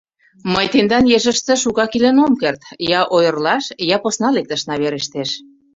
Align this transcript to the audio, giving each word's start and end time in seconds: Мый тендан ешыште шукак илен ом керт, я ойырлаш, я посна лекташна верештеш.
Мый 0.53 0.65
тендан 0.73 1.03
ешыште 1.17 1.53
шукак 1.63 1.91
илен 1.97 2.17
ом 2.25 2.33
керт, 2.41 2.61
я 2.99 3.01
ойырлаш, 3.15 3.63
я 3.95 3.97
посна 4.03 4.29
лекташна 4.37 4.75
верештеш. 4.81 5.29